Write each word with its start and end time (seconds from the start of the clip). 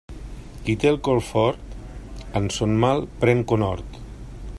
Qui 0.67 0.73
té 0.83 0.89
el 0.91 0.97
cor 1.07 1.19
fort, 1.27 1.77
en 2.41 2.49
son 2.57 2.73
mal 2.85 3.07
pren 3.25 3.45
conhort. 3.53 4.01